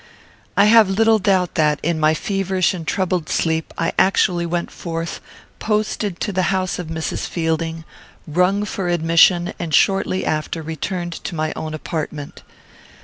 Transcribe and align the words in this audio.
I 0.57 0.65
have 0.65 0.89
little 0.89 1.19
doubt 1.19 1.53
that, 1.53 1.79
in 1.83 1.99
my 1.99 2.15
feverish 2.15 2.73
and 2.73 2.87
troubled 2.87 3.29
sleep, 3.29 3.71
I 3.77 3.93
actually 3.99 4.47
went 4.47 4.71
forth, 4.71 5.21
posted 5.59 6.19
to 6.21 6.31
the 6.33 6.49
house 6.49 6.79
of 6.79 6.87
Mrs. 6.87 7.27
Fielding, 7.27 7.85
rung 8.25 8.65
for 8.65 8.89
admission, 8.89 9.53
and 9.59 9.75
shortly 9.75 10.25
after 10.25 10.63
returned 10.63 11.13
to 11.25 11.35
my 11.35 11.53
own 11.55 11.75
apartment. 11.75 12.41